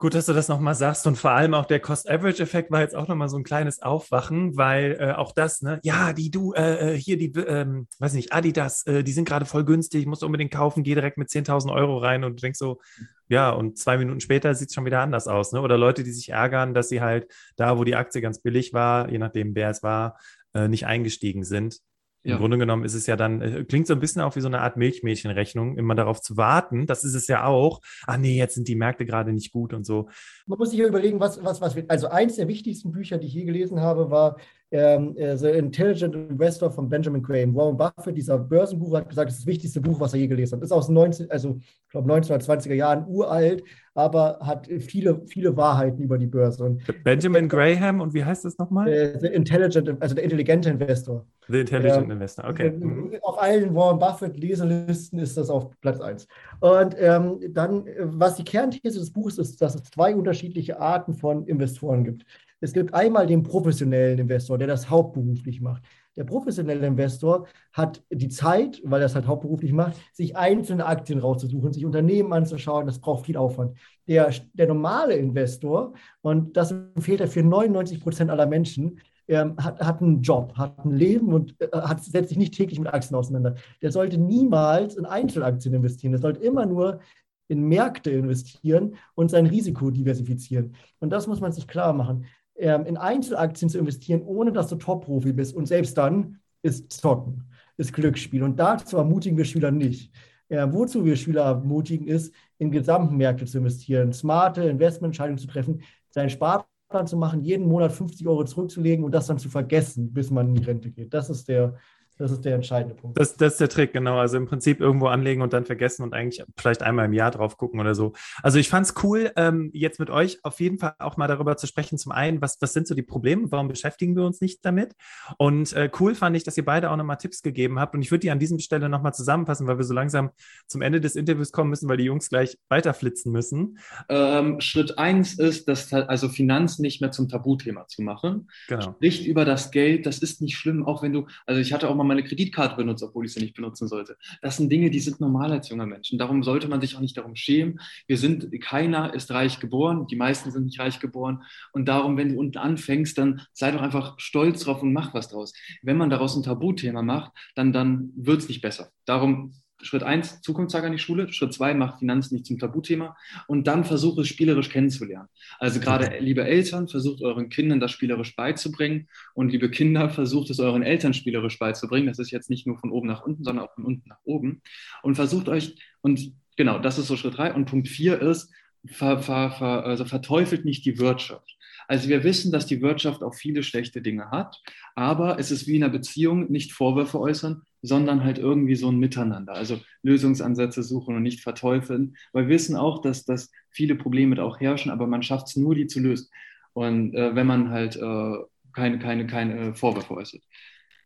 [0.00, 3.06] Gut, dass du das nochmal sagst und vor allem auch der Cost-Average-Effekt war jetzt auch
[3.06, 6.98] nochmal so ein kleines Aufwachen, weil äh, auch das, ne, ja, die du, äh, äh
[6.98, 10.52] hier die, ähm, weiß nicht, Adidas, äh, die sind gerade voll günstig, musst du unbedingt
[10.52, 12.80] kaufen, geh direkt mit 10.000 Euro rein und denkst so,
[13.28, 15.60] ja, und zwei Minuten später sieht es schon wieder anders aus, ne?
[15.60, 19.10] Oder Leute, die sich ärgern, dass sie halt da, wo die Aktie ganz billig war,
[19.10, 20.18] je nachdem wer es war,
[20.54, 21.78] äh, nicht eingestiegen sind.
[22.22, 22.36] Im ja.
[22.36, 24.60] Grunde genommen ist es ja dann, äh, klingt so ein bisschen auch wie so eine
[24.60, 26.86] Art Milchmädchenrechnung, immer darauf zu warten.
[26.86, 27.80] Das ist es ja auch.
[28.06, 30.08] Ah nee, jetzt sind die Märkte gerade nicht gut und so.
[30.46, 33.34] Man muss sich ja überlegen, was, was, was, also eins der wichtigsten Bücher, die ich
[33.34, 34.36] je gelesen habe, war
[34.72, 37.54] ähm, äh, The Intelligent Investor von Benjamin Graham.
[37.54, 40.56] Warren Buffett, dieser Börsenbuch, hat gesagt, das ist das wichtigste Buch, was er je gelesen
[40.56, 40.62] hat.
[40.62, 46.18] Ist aus 19, also ich glaube 1920er Jahren, uralt, aber hat viele, viele Wahrheiten über
[46.18, 46.64] die Börse.
[46.64, 48.88] Und Benjamin Graham und wie heißt das nochmal?
[48.88, 51.26] Äh, the Intelligent, also der intelligente Investor.
[51.48, 52.70] The Intelligent ähm, Investor, okay.
[52.70, 53.16] Mhm.
[53.22, 56.28] Auf allen Warren Buffett Leselisten ist das auf Platz 1.
[56.60, 61.44] Und ähm, dann, was die Kernthese des Buches ist, dass es zwei unterschiedliche Arten von
[61.46, 62.24] Investoren gibt.
[62.60, 65.82] Es gibt einmal den professionellen Investor, der das hauptberuflich macht.
[66.16, 71.18] Der professionelle Investor hat die Zeit, weil er es halt hauptberuflich macht, sich einzelne Aktien
[71.18, 72.86] rauszusuchen, sich Unternehmen anzuschauen.
[72.86, 73.78] Das braucht viel Aufwand.
[74.06, 79.80] Der, der normale Investor, und das empfiehlt er für 99 Prozent aller Menschen, ähm, hat,
[79.80, 83.16] hat einen Job, hat ein Leben und äh, hat, setzt sich nicht täglich mit Aktien
[83.16, 83.54] auseinander.
[83.80, 86.12] Der sollte niemals in Einzelaktien investieren.
[86.12, 87.00] Der sollte immer nur
[87.46, 90.74] in Märkte investieren und sein Risiko diversifizieren.
[90.98, 92.26] Und das muss man sich klar machen
[92.60, 95.54] ähm, in Einzelaktien zu investieren, ohne dass du Top-Profi bist.
[95.54, 97.44] Und selbst dann ist Zocken,
[97.76, 98.42] ist Glücksspiel.
[98.42, 100.12] Und dazu ermutigen wir Schüler nicht.
[100.48, 105.82] Äh, wozu wir Schüler ermutigen, ist, in gesamten Märkte zu investieren, smarte Investmententscheidungen zu treffen,
[106.10, 110.30] seinen Sparplan zu machen, jeden Monat 50 Euro zurückzulegen und das dann zu vergessen, bis
[110.30, 111.14] man in die Rente geht.
[111.14, 111.76] Das ist der,
[112.20, 113.18] das ist der entscheidende Punkt.
[113.18, 114.18] Das, das, ist der Trick, genau.
[114.18, 117.56] Also im Prinzip irgendwo anlegen und dann vergessen und eigentlich vielleicht einmal im Jahr drauf
[117.56, 118.12] gucken oder so.
[118.42, 121.56] Also ich fand es cool, ähm, jetzt mit euch auf jeden Fall auch mal darüber
[121.56, 121.96] zu sprechen.
[121.96, 123.50] Zum einen, was, was sind so die Probleme?
[123.50, 124.92] Warum beschäftigen wir uns nicht damit?
[125.38, 127.94] Und äh, cool fand ich, dass ihr beide auch nochmal Tipps gegeben habt.
[127.94, 130.28] Und ich würde die an diesem Stelle nochmal zusammenfassen, weil wir so langsam
[130.66, 133.78] zum Ende des Interviews kommen müssen, weil die Jungs gleich weiterflitzen müssen.
[134.10, 138.50] Ähm, Schritt eins ist, dass also Finanz nicht mehr zum Tabuthema zu machen.
[138.68, 138.82] Genau.
[138.82, 140.04] Spricht über das Geld.
[140.04, 143.02] Das ist nicht schlimm, auch wenn du, also ich hatte auch mal meine Kreditkarte benutzt,
[143.02, 144.16] obwohl ich sie nicht benutzen sollte.
[144.42, 146.12] Das sind Dinge, die sind normal als junger Mensch.
[146.12, 147.80] Und darum sollte man sich auch nicht darum schämen.
[148.06, 151.42] Wir sind, keiner ist reich geboren, die meisten sind nicht reich geboren.
[151.72, 155.28] Und darum, wenn du unten anfängst, dann sei doch einfach stolz drauf und mach was
[155.28, 155.52] draus.
[155.82, 158.90] Wenn man daraus ein Tabuthema macht, dann, dann wird es nicht besser.
[159.04, 161.32] Darum Schritt eins, Zukunftstag an die Schule.
[161.32, 163.16] Schritt zwei, mach Finanzen nicht zum Tabuthema.
[163.46, 165.28] Und dann versuche es spielerisch kennenzulernen.
[165.58, 169.08] Also gerade liebe Eltern, versucht euren Kindern das spielerisch beizubringen.
[169.34, 172.06] Und liebe Kinder, versucht es euren Eltern spielerisch beizubringen.
[172.08, 174.62] Das ist jetzt nicht nur von oben nach unten, sondern auch von unten nach oben.
[175.02, 177.52] Und versucht euch, und genau, das ist so Schritt drei.
[177.52, 178.52] Und Punkt vier ist,
[178.86, 181.56] ver, ver, ver, also verteufelt nicht die Wirtschaft.
[181.90, 184.62] Also wir wissen, dass die Wirtschaft auch viele schlechte Dinge hat,
[184.94, 189.00] aber es ist wie in einer Beziehung nicht Vorwürfe äußern, sondern halt irgendwie so ein
[189.00, 189.54] Miteinander.
[189.54, 194.60] Also Lösungsansätze suchen und nicht verteufeln, weil wir wissen auch, dass, dass viele Probleme auch
[194.60, 196.28] herrschen, aber man schafft es nur, die zu lösen.
[196.74, 198.36] Und äh, wenn man halt äh,
[198.72, 200.42] keine, keine, keine Vorwürfe äußert.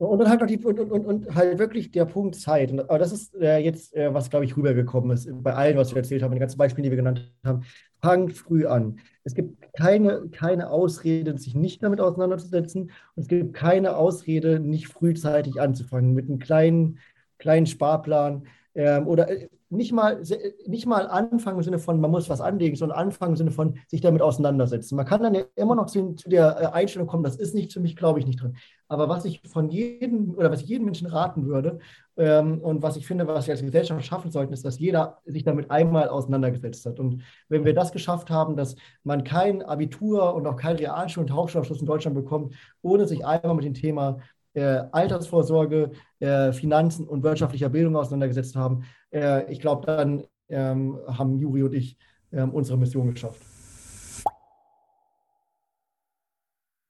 [0.06, 2.70] Und dann halt noch die, und, und, und halt wirklich der Punkt Zeit.
[2.70, 5.90] Und, aber das ist äh, jetzt, äh, was, glaube ich, rübergekommen ist bei allen, was
[5.90, 7.64] wir erzählt haben, den ganzen Beispielen, die wir genannt haben.
[8.02, 8.98] Fangt früh an.
[9.24, 12.90] Es gibt keine, keine Ausrede, sich nicht damit auseinanderzusetzen.
[13.14, 16.98] Und es gibt keine Ausrede, nicht frühzeitig anzufangen mit einem kleinen,
[17.38, 18.46] kleinen Sparplan.
[18.74, 20.22] Ähm, oder äh, nicht mal,
[20.66, 23.78] nicht mal anfangen im Sinne von, man muss was anlegen, sondern anfangen im Sinne von
[23.88, 24.96] sich damit auseinandersetzen.
[24.96, 27.72] Man kann dann ja immer noch zu, zu der äh, Einstellung kommen, das ist nicht
[27.72, 28.56] für mich, glaube ich nicht drin.
[28.88, 31.78] Aber was ich von jedem oder was ich jedem Menschen raten würde
[32.16, 35.42] ähm, und was ich finde, was wir als Gesellschaft schaffen sollten, ist, dass jeder sich
[35.42, 37.00] damit einmal auseinandergesetzt hat.
[37.00, 41.30] Und wenn wir das geschafft haben, dass man kein Abitur und auch kein Realschul- und
[41.30, 44.18] Hauptschulabschluss in Deutschland bekommt, ohne sich einmal mit dem Thema
[44.60, 45.90] Altersvorsorge,
[46.20, 51.74] äh, Finanzen und wirtschaftlicher Bildung auseinandergesetzt haben, äh, ich glaube, dann ähm, haben Juri und
[51.74, 51.96] ich
[52.32, 53.42] ähm, unsere Mission geschafft.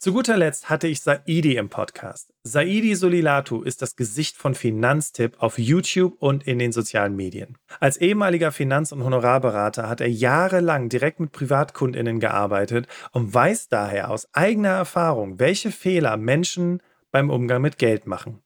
[0.05, 2.35] Zu guter Letzt hatte ich Saidi im Podcast.
[2.43, 7.57] Saidi Solilatu ist das Gesicht von Finanztipp auf YouTube und in den sozialen Medien.
[7.81, 14.11] Als ehemaliger Finanz- und Honorarberater hat er jahrelang direkt mit Privatkundinnen gearbeitet und weiß daher
[14.11, 16.83] aus eigener Erfahrung, welche Fehler Menschen
[17.15, 18.43] beim Umgang mit Geld machen.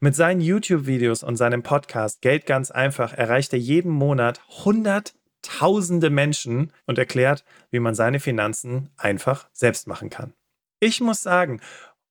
[0.00, 6.72] Mit seinen YouTube-Videos und seinem Podcast Geld ganz einfach erreicht er jeden Monat hunderttausende Menschen
[6.86, 10.32] und erklärt, wie man seine Finanzen einfach selbst machen kann.
[10.80, 11.60] Ich muss sagen,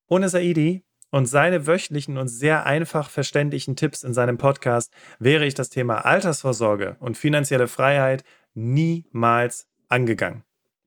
[0.07, 5.55] ohne Saidi und seine wöchentlichen und sehr einfach verständlichen Tipps in seinem Podcast wäre ich
[5.55, 10.43] das Thema Altersvorsorge und finanzielle Freiheit niemals angegangen.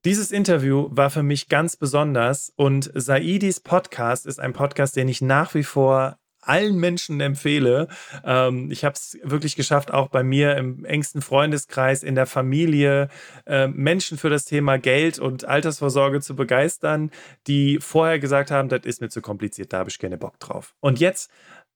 [0.07, 5.21] Dieses Interview war für mich ganz besonders und Saidis Podcast ist ein Podcast, den ich
[5.21, 7.87] nach wie vor allen Menschen empfehle.
[8.25, 13.09] Ähm, ich habe es wirklich geschafft, auch bei mir im engsten Freundeskreis, in der Familie,
[13.45, 17.11] äh, Menschen für das Thema Geld und Altersvorsorge zu begeistern,
[17.47, 20.75] die vorher gesagt haben, das ist mir zu kompliziert, da habe ich keine Bock drauf.
[20.81, 21.31] Und jetzt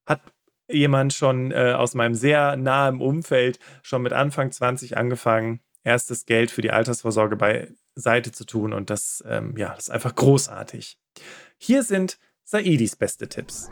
[0.07, 0.23] hat
[0.67, 6.51] jemand schon äh, aus meinem sehr nahen Umfeld schon mit Anfang 20 angefangen, erstes Geld
[6.51, 7.37] für die Altersvorsorge
[7.95, 8.73] beiseite zu tun.
[8.73, 10.99] Und das, ähm, ja, das ist einfach großartig.
[11.59, 13.71] Hier sind Saidis beste Tipps.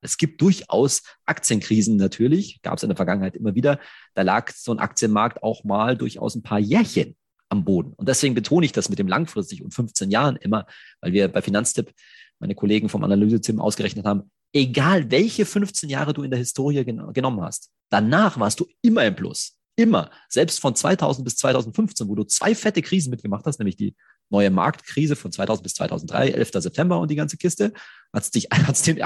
[0.00, 3.80] Es gibt durchaus Aktienkrisen natürlich, gab es in der Vergangenheit immer wieder.
[4.14, 7.16] Da lag so ein Aktienmarkt auch mal durchaus ein paar Jährchen
[7.48, 7.92] am Boden.
[7.94, 10.66] Und deswegen betone ich das mit dem langfristig und 15 Jahren immer,
[11.00, 11.92] weil wir bei Finanztipp,
[12.38, 17.12] meine Kollegen vom Analyseteam ausgerechnet haben, egal welche 15 Jahre du in der Historie gen
[17.12, 19.55] genommen hast, danach warst du immer im Plus.
[19.76, 20.10] Immer.
[20.28, 23.94] Selbst von 2000 bis 2015, wo du zwei fette Krisen mitgemacht hast, nämlich die
[24.30, 26.50] neue Marktkrise von 2000 bis 2003, 11.
[26.54, 27.72] September und die ganze Kiste,
[28.12, 29.02] hat es den,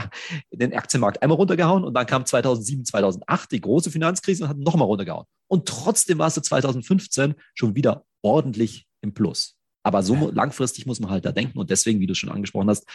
[0.53, 4.87] den Aktienmarkt einmal runtergehauen und dann kam 2007, 2008 die große Finanzkrise und hat nochmal
[4.87, 5.27] runtergehauen.
[5.49, 9.57] Und trotzdem warst du 2015 schon wieder ordentlich im Plus.
[9.83, 12.87] Aber so langfristig muss man halt da denken und deswegen, wie du schon angesprochen hast,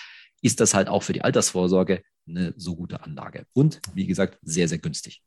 [0.42, 3.46] ist das halt auch für die Altersvorsorge eine so gute Anlage.
[3.54, 5.22] Und wie gesagt, sehr, sehr günstig.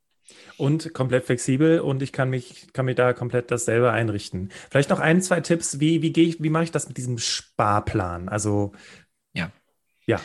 [0.57, 4.51] Und komplett flexibel und ich kann mich, kann mir da komplett das selber einrichten.
[4.71, 7.19] Vielleicht noch ein, zwei Tipps, wie, wie gehe ich, wie mache ich das mit diesem
[7.19, 8.29] Sparplan?
[8.29, 8.73] Also
[9.35, 9.53] ja.
[10.07, 10.21] Ja.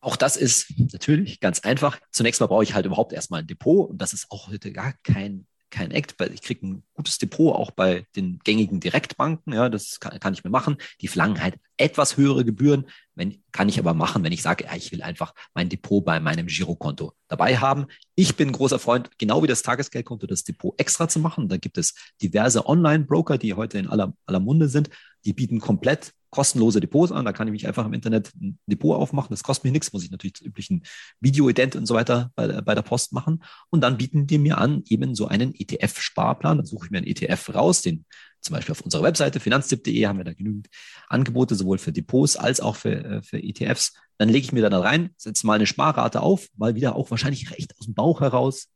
[0.00, 1.98] Auch das ist natürlich ganz einfach.
[2.10, 4.94] Zunächst mal brauche ich halt überhaupt erstmal ein Depot und das ist auch heute gar
[5.02, 9.52] kein kein Act, weil ich kriege ein gutes Depot auch bei den gängigen Direktbanken.
[9.52, 10.76] Ja, das kann, kann ich mir machen.
[11.00, 12.86] Die verlangen halt etwas höhere Gebühren.
[13.14, 16.20] Wenn, kann ich aber machen, wenn ich sage, ja, ich will einfach mein Depot bei
[16.20, 17.86] meinem Girokonto dabei haben.
[18.14, 21.48] Ich bin großer Freund, genau wie das Tagesgeldkonto, das Depot extra zu machen.
[21.48, 24.90] Da gibt es diverse Online-Broker, die heute in aller, aller Munde sind.
[25.24, 27.24] Die bieten komplett kostenlose Depots an.
[27.24, 29.30] Da kann ich mich einfach im Internet ein Depot aufmachen.
[29.30, 30.84] Das kostet mir nichts, muss ich natürlich das üblichen
[31.20, 33.42] Video-Ident und so weiter bei, bei, der Post machen.
[33.70, 36.58] Und dann bieten die mir an, eben so einen ETF-Sparplan.
[36.58, 38.04] Dann suche ich mir einen ETF raus, den
[38.40, 40.68] zum Beispiel auf unserer Webseite finanztipp.de haben wir da genügend
[41.08, 43.92] Angebote, sowohl für Depots als auch für, äh, für ETFs.
[44.18, 47.50] Dann lege ich mir da rein, setze mal eine Sparrate auf, mal wieder auch wahrscheinlich
[47.50, 48.68] recht aus dem Bauch heraus,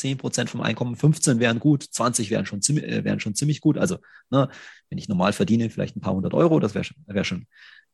[0.00, 3.60] 10 Prozent vom Einkommen, 15 wären gut, 20 wären schon ziemlich, äh, wären schon ziemlich
[3.60, 3.78] gut.
[3.78, 3.98] Also,
[4.30, 4.48] ne,
[4.88, 7.46] wenn ich normal verdiene, vielleicht ein paar hundert Euro, das wäre schon, wär schon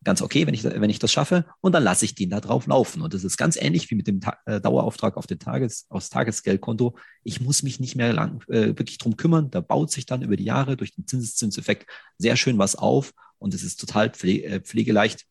[0.05, 1.45] ganz okay, wenn ich, wenn ich das schaffe.
[1.61, 3.03] Und dann lasse ich den da drauf laufen.
[3.03, 6.11] Und das ist ganz ähnlich wie mit dem Ta äh, Dauerauftrag auf den Tages, aufs
[6.11, 6.97] Tagesgeldkonto.
[7.25, 9.51] Ich muss mich nicht mehr lang äh, wirklich drum kümmern.
[9.51, 13.13] Da baut sich dann über die Jahre durch den Zinseszinseffekt sehr schön was auf.
[13.39, 15.27] Und es ist total pfle äh, pflegeleicht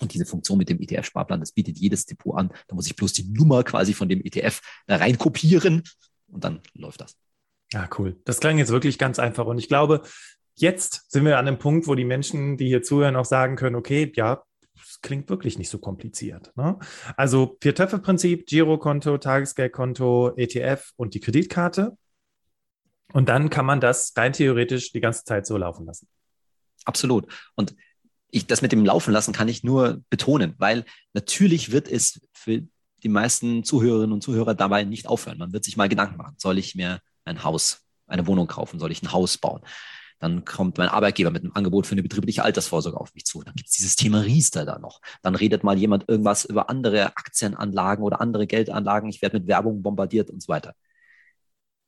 [0.00, 2.50] und diese Funktion mit dem ETF-Sparplan, das bietet jedes Depot an.
[2.68, 5.82] Da muss ich bloß die Nummer quasi von dem ETF da rein kopieren
[6.28, 7.16] und dann läuft das.
[7.72, 8.20] Ja, cool.
[8.24, 9.46] Das klang jetzt wirklich ganz einfach.
[9.46, 10.02] Und ich glaube,
[10.56, 13.76] jetzt sind wir an einem Punkt, wo die Menschen, die hier zuhören, auch sagen können,
[13.76, 14.44] okay, ja,
[14.76, 16.52] das klingt wirklich nicht so kompliziert.
[16.56, 16.78] Ne?
[17.16, 21.96] Also Vier-Töpfe-Prinzip, Girokonto, Tagesgeldkonto, ETF und die Kreditkarte.
[23.12, 26.08] Und dann kann man das rein theoretisch die ganze Zeit so laufen lassen.
[26.84, 27.32] Absolut.
[27.54, 27.74] Und
[28.34, 32.62] ich, das mit dem Laufen lassen kann ich nur betonen, weil natürlich wird es für
[33.02, 35.38] die meisten Zuhörerinnen und Zuhörer dabei nicht aufhören.
[35.38, 38.90] Man wird sich mal Gedanken machen, soll ich mir ein Haus, eine Wohnung kaufen, soll
[38.90, 39.60] ich ein Haus bauen?
[40.18, 43.42] Dann kommt mein Arbeitgeber mit einem Angebot für eine betriebliche Altersvorsorge auf mich zu.
[43.42, 45.00] Dann gibt es dieses Thema Riester da noch.
[45.22, 49.10] Dann redet mal jemand irgendwas über andere Aktienanlagen oder andere Geldanlagen.
[49.10, 50.74] Ich werde mit Werbung bombardiert und so weiter.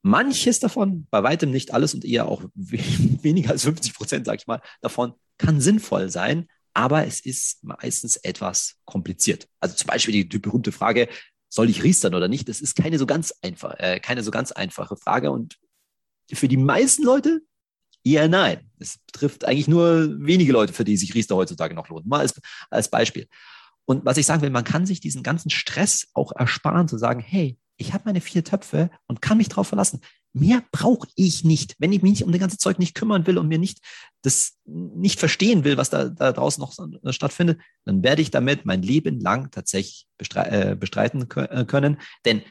[0.07, 4.47] Manches davon, bei weitem nicht alles und eher auch weniger als 50 Prozent, sage ich
[4.47, 9.49] mal, davon kann sinnvoll sein, aber es ist meistens etwas kompliziert.
[9.59, 11.09] Also zum Beispiel die, die berühmte Frage,
[11.49, 12.49] soll ich riestern oder nicht?
[12.49, 15.59] Das ist keine so ganz einfach, äh, keine so ganz einfache Frage und
[16.33, 17.41] für die meisten Leute
[18.05, 18.71] eher nein.
[18.79, 22.07] Es betrifft eigentlich nur wenige Leute, für die sich Riester heutzutage noch lohnt.
[22.07, 22.41] Mal als,
[22.71, 23.27] als Beispiel.
[23.87, 27.21] Und was ich sagen will, man kann sich diesen ganzen Stress auch ersparen, zu sagen,
[27.21, 30.01] hey, ich habe meine vier Töpfe und kann mich darauf verlassen.
[30.33, 31.75] Mehr brauche ich nicht.
[31.79, 33.81] Wenn ich mich nicht um das ganze Zeug nicht kümmern will und mir nicht
[34.23, 36.75] das nicht verstehen will, was da, da draußen noch
[37.13, 41.99] stattfindet, dann werde ich damit mein Leben lang tatsächlich äh, bestreiten äh, können.
[42.25, 42.43] Denn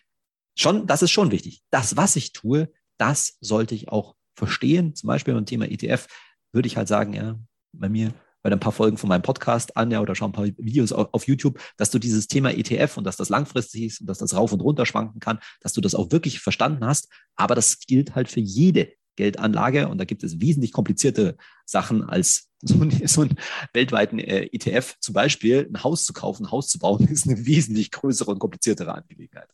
[0.58, 1.62] schon, das ist schon wichtig.
[1.70, 4.96] Das, was ich tue, das sollte ich auch verstehen.
[4.96, 6.08] Zum Beispiel beim Thema ETF
[6.54, 7.40] würde ich halt sagen, ja,
[7.72, 8.14] bei mir
[8.46, 11.10] bei ein paar Folgen von meinem Podcast an, ja, oder schau ein paar Videos auf,
[11.14, 14.36] auf, YouTube, dass du dieses Thema ETF und dass das langfristig ist und dass das
[14.36, 17.10] rauf und runter schwanken kann, dass du das auch wirklich verstanden hast.
[17.36, 22.52] Aber das gilt halt für jede Geldanlage und da gibt es wesentlich komplizierte Sachen als
[22.62, 23.36] so, ein, so einen
[23.74, 24.94] weltweiten äh, ETF.
[25.00, 28.38] Zum Beispiel ein Haus zu kaufen, ein Haus zu bauen, ist eine wesentlich größere und
[28.38, 29.50] kompliziertere Angelegenheit.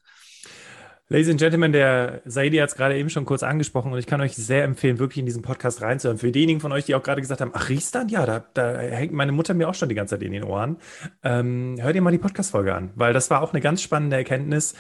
[1.12, 4.22] Ladies and Gentlemen, der Saidi hat es gerade eben schon kurz angesprochen und ich kann
[4.22, 6.18] euch sehr empfehlen, wirklich in diesen Podcast reinzuhören.
[6.18, 9.12] Für diejenigen von euch, die auch gerade gesagt haben, ach, Riesland, ja, da, da hängt
[9.12, 10.78] meine Mutter mir auch schon die ganze Zeit in den Ohren.
[11.22, 14.74] Ähm, hört ihr mal die Podcast-Folge an, weil das war auch eine ganz spannende Erkenntnis,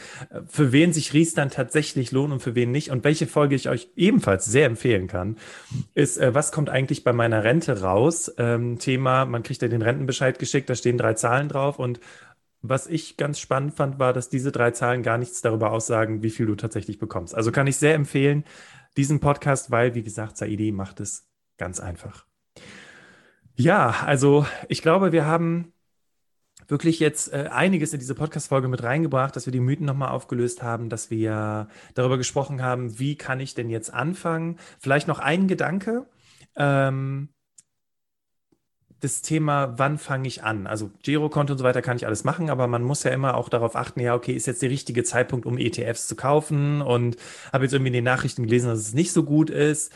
[0.48, 2.91] für wen sich Riesland tatsächlich lohnt und für wen nicht.
[2.91, 5.36] Und welche Folge ich euch ebenfalls sehr empfehlen kann,
[5.96, 8.34] ist, äh, was kommt eigentlich bei meiner Rente raus?
[8.38, 12.00] Ähm, Thema, man kriegt ja den Rentenbescheid geschickt, da stehen drei Zahlen drauf und
[12.62, 16.30] was ich ganz spannend fand, war, dass diese drei Zahlen gar nichts darüber aussagen, wie
[16.30, 17.34] viel du tatsächlich bekommst.
[17.36, 18.43] Also kann ich sehr empfehlen,
[18.97, 22.26] diesen Podcast, weil, wie gesagt, Saidi macht es ganz einfach.
[23.56, 25.74] Ja, also ich glaube, wir haben
[26.67, 30.63] wirklich jetzt äh, einiges in diese Podcast-Folge mit reingebracht, dass wir die Mythen nochmal aufgelöst
[30.63, 34.58] haben, dass wir darüber gesprochen haben, wie kann ich denn jetzt anfangen.
[34.80, 36.08] Vielleicht noch ein Gedanke.
[36.56, 37.30] Ähm,
[39.02, 40.68] das Thema, wann fange ich an?
[40.68, 43.50] Also Girokonto und so weiter kann ich alles machen, aber man muss ja immer auch
[43.50, 47.18] darauf achten, ja, okay, ist jetzt der richtige Zeitpunkt, um ETFs zu kaufen und
[47.52, 49.92] habe jetzt irgendwie in den Nachrichten gelesen, dass es nicht so gut ist.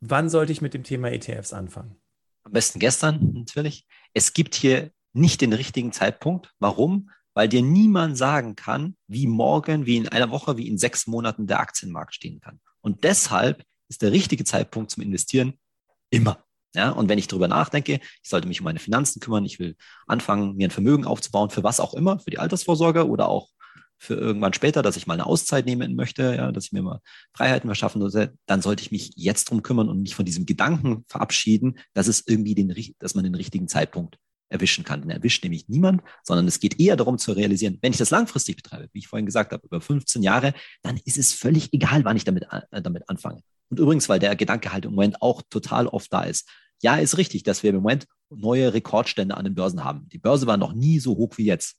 [0.00, 1.96] Wann sollte ich mit dem Thema ETFs anfangen?
[2.44, 3.86] Am besten gestern natürlich.
[4.12, 6.52] Es gibt hier nicht den richtigen Zeitpunkt.
[6.58, 7.10] Warum?
[7.34, 11.46] Weil dir niemand sagen kann, wie morgen, wie in einer Woche, wie in sechs Monaten
[11.46, 12.60] der Aktienmarkt stehen kann.
[12.82, 15.54] Und deshalb ist der richtige Zeitpunkt zum Investieren
[16.10, 16.44] immer.
[16.74, 19.76] Ja, und wenn ich darüber nachdenke, ich sollte mich um meine Finanzen kümmern, ich will
[20.06, 23.48] anfangen, mir ein Vermögen aufzubauen, für was auch immer, für die Altersvorsorge oder auch
[23.98, 27.00] für irgendwann später, dass ich mal eine Auszeit nehmen möchte, ja, dass ich mir mal
[27.34, 31.04] Freiheiten verschaffen sollte, dann sollte ich mich jetzt drum kümmern und mich von diesem Gedanken
[31.08, 34.18] verabschieden, dass es irgendwie den, dass man den richtigen Zeitpunkt
[34.52, 35.02] erwischen kann.
[35.02, 38.56] Den erwischt nämlich niemand, sondern es geht eher darum zu realisieren, wenn ich das langfristig
[38.56, 42.16] betreibe, wie ich vorhin gesagt habe, über 15 Jahre, dann ist es völlig egal, wann
[42.16, 43.42] ich damit, äh, damit anfange.
[43.70, 46.48] Und übrigens, weil der Gedanke halt im Moment auch total oft da ist.
[46.82, 50.08] Ja, ist richtig, dass wir im Moment neue Rekordstände an den Börsen haben.
[50.08, 51.76] Die Börse war noch nie so hoch wie jetzt.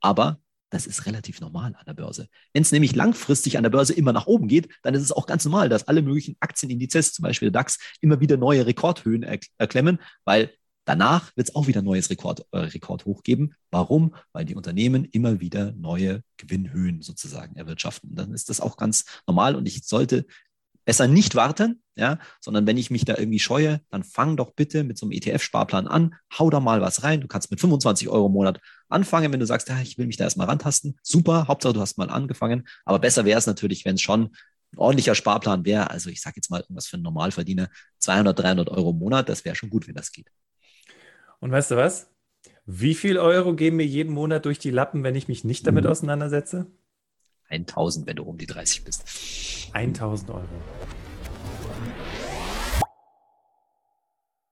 [0.00, 2.28] Aber das ist relativ normal an der Börse.
[2.52, 5.26] Wenn es nämlich langfristig an der Börse immer nach oben geht, dann ist es auch
[5.26, 9.98] ganz normal, dass alle möglichen Aktienindizes, zum Beispiel der DAX, immer wieder neue Rekordhöhen erklemmen,
[10.24, 10.52] weil
[10.88, 13.54] danach wird es auch wieder neues Rekord, äh, Rekordhoch geben.
[13.70, 14.14] Warum?
[14.32, 18.14] Weil die Unternehmen immer wieder neue Gewinnhöhen sozusagen erwirtschaften.
[18.14, 20.24] Dann ist das auch ganz normal und ich sollte
[20.86, 24.84] besser nicht warten, ja, sondern wenn ich mich da irgendwie scheue, dann fang doch bitte
[24.84, 27.20] mit so einem ETF-Sparplan an, hau da mal was rein.
[27.20, 30.16] Du kannst mit 25 Euro im Monat anfangen, wenn du sagst, ja, ich will mich
[30.16, 30.98] da erstmal rantasten.
[31.02, 32.66] Super, Hauptsache du hast mal angefangen.
[32.86, 34.30] Aber besser wäre es natürlich, wenn es schon
[34.72, 35.90] ein ordentlicher Sparplan wäre.
[35.90, 39.44] Also ich sage jetzt mal irgendwas für einen Normalverdiener, 200, 300 Euro im Monat, das
[39.44, 40.30] wäre schon gut, wenn das geht.
[41.40, 42.10] Und weißt du was?
[42.66, 45.84] Wie viel Euro gehen mir jeden Monat durch die Lappen, wenn ich mich nicht damit
[45.84, 45.90] mhm.
[45.90, 46.66] auseinandersetze?
[47.48, 49.04] 1000, wenn du um die 30 bist.
[49.72, 50.44] 1000 Euro.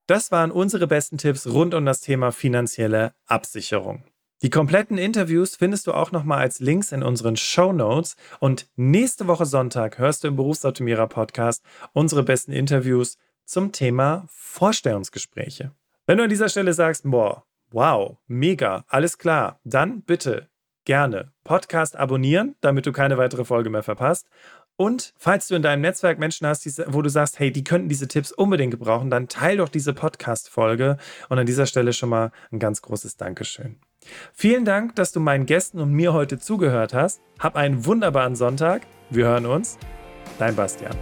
[0.07, 4.05] Das waren unsere besten Tipps rund um das Thema finanzielle Absicherung.
[4.43, 8.17] Die kompletten Interviews findest du auch nochmal als Links in unseren Show Notes.
[8.39, 15.73] Und nächste Woche Sonntag hörst du im Berufsoptimierer Podcast unsere besten Interviews zum Thema Vorstellungsgespräche.
[16.09, 20.49] Wenn du an dieser Stelle sagst, boah, wow, mega, alles klar, dann bitte
[20.85, 24.29] gerne Podcast abonnieren, damit du keine weitere Folge mehr verpasst
[24.77, 28.07] Und falls du in deinem Netzwerk Menschen hast, wo du sagst, hey, die könnten diese
[28.07, 30.97] Tipps unbedingt gebrauchen, dann teil doch diese Podcast-Folge.
[31.29, 33.81] Und an dieser Stelle schon mal ein ganz großes Dankeschön.
[34.33, 37.21] Vielen Dank, dass du meinen Gästen und mir heute zugehört hast.
[37.41, 38.87] Hab einen wunderbaren Sonntag.
[39.11, 39.77] Wir hören uns.
[40.39, 40.95] Dein Bastian.